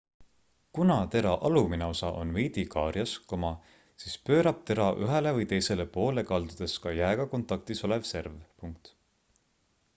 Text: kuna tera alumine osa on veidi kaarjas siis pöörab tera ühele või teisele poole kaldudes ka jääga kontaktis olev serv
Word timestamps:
kuna 0.77 0.93
tera 1.15 1.33
alumine 1.49 1.87
osa 1.95 2.07
on 2.21 2.31
veidi 2.37 2.63
kaarjas 2.75 3.13
siis 4.05 4.15
pöörab 4.31 4.63
tera 4.71 4.87
ühele 5.09 5.35
või 5.39 5.47
teisele 5.53 5.85
poole 5.99 6.25
kaldudes 6.33 6.77
ka 6.87 6.95
jääga 7.01 7.27
kontaktis 7.35 7.87
olev 7.91 8.09
serv 8.13 8.89